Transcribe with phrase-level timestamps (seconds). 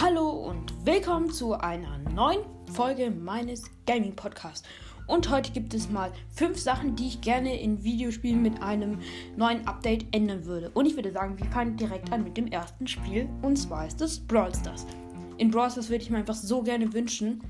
[0.00, 2.40] Hallo und willkommen zu einer neuen
[2.72, 4.66] Folge meines Gaming Podcasts.
[5.06, 8.98] Und heute gibt es mal fünf Sachen, die ich gerne in Videospielen mit einem
[9.36, 10.70] neuen Update ändern würde.
[10.74, 13.28] Und ich würde sagen, wir fangen direkt an mit dem ersten Spiel.
[13.42, 14.84] Und zwar ist es Brawl Stars.
[15.38, 17.44] In Brawl Stars würde ich mir einfach so gerne wünschen,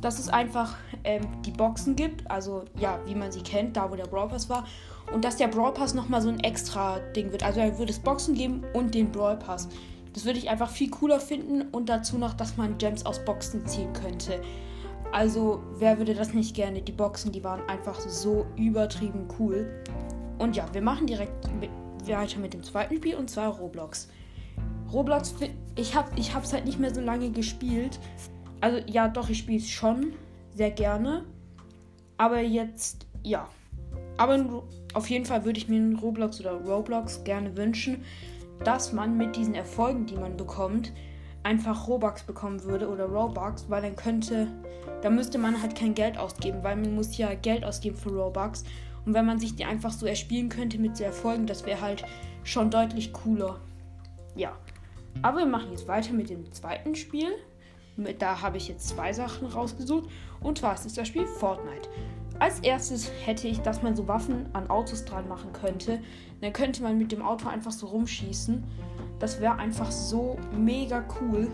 [0.00, 2.28] dass es einfach ähm, die Boxen gibt.
[2.30, 4.66] Also ja, wie man sie kennt, da wo der Brawl Pass war.
[5.12, 7.42] Und dass der Brawl Pass nochmal so ein extra Ding wird.
[7.42, 9.68] Also er würde es Boxen geben und den Brawl Pass.
[10.12, 13.66] Das würde ich einfach viel cooler finden und dazu noch, dass man Gems aus Boxen
[13.66, 14.40] ziehen könnte.
[15.12, 16.82] Also, wer würde das nicht gerne?
[16.82, 19.82] Die Boxen, die waren einfach so übertrieben cool.
[20.38, 21.48] Und ja, wir machen direkt
[22.06, 24.08] weiter mit dem zweiten Spiel und zwar Roblox.
[24.92, 25.34] Roblox,
[25.76, 27.98] ich habe ich halt nicht mehr so lange gespielt.
[28.60, 30.12] Also, ja, doch, ich spiele es schon
[30.54, 31.24] sehr gerne.
[32.16, 33.48] Aber jetzt, ja.
[34.18, 34.62] Aber
[34.94, 38.02] auf jeden Fall würde ich mir einen Roblox oder Roblox gerne wünschen,
[38.64, 40.92] dass man mit diesen Erfolgen, die man bekommt,
[41.42, 44.48] einfach Robux bekommen würde oder Robux, weil dann könnte,
[45.02, 48.64] da müsste man halt kein Geld ausgeben, weil man muss ja Geld ausgeben für Robux.
[49.04, 52.04] Und wenn man sich die einfach so erspielen könnte mit so Erfolgen, das wäre halt
[52.44, 53.58] schon deutlich cooler.
[54.36, 54.52] Ja.
[55.22, 57.28] Aber wir machen jetzt weiter mit dem zweiten Spiel.
[58.18, 60.08] Da habe ich jetzt zwei Sachen rausgesucht.
[60.40, 61.88] Und zwar ist das Spiel Fortnite.
[62.38, 66.00] Als erstes hätte ich, dass man so Waffen an Autos dran machen könnte.
[66.40, 68.64] Dann könnte man mit dem Auto einfach so rumschießen.
[69.18, 71.48] Das wäre einfach so mega cool.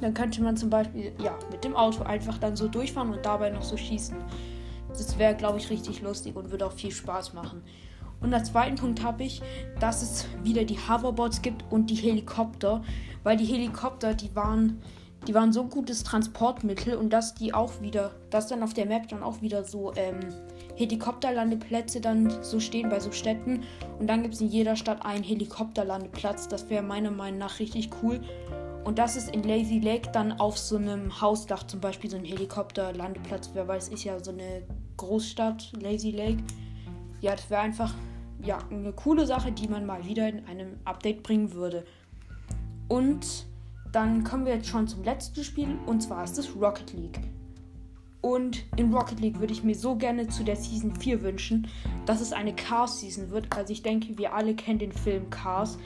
[0.00, 3.50] Dann könnte man zum Beispiel, ja, mit dem Auto einfach dann so durchfahren und dabei
[3.50, 4.16] noch so schießen.
[4.88, 7.62] Das wäre, glaube ich, richtig lustig und würde auch viel Spaß machen.
[8.20, 9.42] Und als zweiten Punkt habe ich,
[9.78, 12.82] dass es wieder die Hoverboards gibt und die Helikopter.
[13.22, 14.80] Weil die Helikopter, die waren
[15.26, 19.08] die waren so gutes Transportmittel und dass die auch wieder, dass dann auf der Map
[19.08, 20.20] dann auch wieder so ähm,
[20.76, 23.64] Helikopterlandeplätze dann so stehen bei so Städten
[23.98, 26.48] und dann gibt es in jeder Stadt einen Helikopterlandeplatz.
[26.48, 28.20] Das wäre meiner Meinung nach richtig cool.
[28.84, 32.24] Und das ist in Lazy Lake dann auf so einem Hausdach zum Beispiel so ein
[32.24, 34.62] Helikopterlandeplatz wäre, weil es ist ja so eine
[34.96, 36.38] Großstadt, Lazy Lake.
[37.20, 37.92] Ja, das wäre einfach
[38.44, 41.84] ja, eine coole Sache, die man mal wieder in einem Update bringen würde.
[42.86, 43.46] Und
[43.96, 47.18] dann kommen wir jetzt schon zum letzten Spiel und zwar ist es Rocket League.
[48.20, 51.66] Und in Rocket League würde ich mir so gerne zu der Season 4 wünschen,
[52.04, 53.56] dass es eine Cars Season wird.
[53.56, 55.78] Also ich denke, wir alle kennen den Film Cars.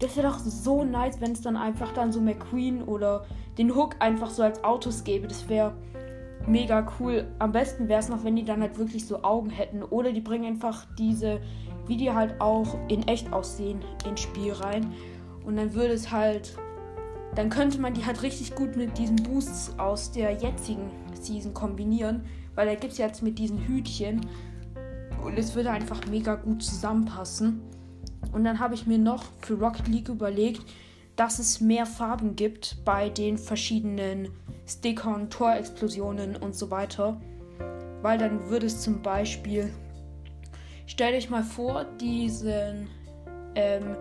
[0.00, 3.26] Das wäre doch so nice, wenn es dann einfach dann so McQueen oder
[3.58, 5.28] den Hook einfach so als Autos gäbe.
[5.28, 5.72] Das wäre
[6.48, 7.28] mega cool.
[7.38, 9.84] Am besten wäre es noch, wenn die dann halt wirklich so Augen hätten.
[9.84, 11.40] Oder die bringen einfach diese,
[11.86, 14.92] wie die halt auch in echt aussehen, ins Spiel rein.
[15.44, 16.58] Und dann würde es halt
[17.34, 22.24] dann könnte man die halt richtig gut mit diesen Boosts aus der jetzigen Season kombinieren,
[22.54, 24.20] weil da gibt es jetzt mit diesen Hütchen
[25.24, 27.62] und es würde einfach mega gut zusammenpassen.
[28.32, 30.62] Und dann habe ich mir noch für Rocket League überlegt,
[31.16, 34.28] dass es mehr Farben gibt bei den verschiedenen
[34.66, 37.20] Stickern, Torexplosionen und so weiter.
[38.00, 39.72] Weil dann würde es zum Beispiel,
[40.86, 42.88] stellt euch mal vor, diesen
[43.54, 43.96] ähm,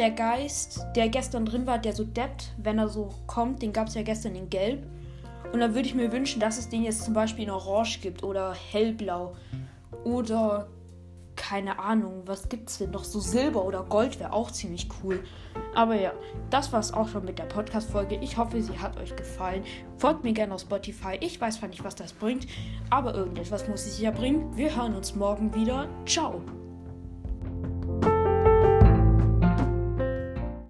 [0.00, 3.88] der Geist, der gestern drin war, der so deppt, wenn er so kommt, den gab
[3.88, 4.86] es ja gestern in Gelb.
[5.52, 8.22] Und dann würde ich mir wünschen, dass es den jetzt zum Beispiel in Orange gibt
[8.22, 9.34] oder hellblau.
[10.04, 10.68] Oder
[11.36, 13.04] keine Ahnung, was gibt es denn noch?
[13.04, 15.22] So Silber oder Gold wäre auch ziemlich cool.
[15.74, 16.12] Aber ja,
[16.48, 18.16] das war es auch schon mit der Podcast-Folge.
[18.22, 19.64] Ich hoffe, sie hat euch gefallen.
[19.98, 21.18] Folgt mir gerne auf Spotify.
[21.20, 22.46] Ich weiß zwar nicht, was das bringt,
[22.88, 24.56] aber irgendetwas muss es ja bringen.
[24.56, 25.88] Wir hören uns morgen wieder.
[26.06, 26.40] Ciao.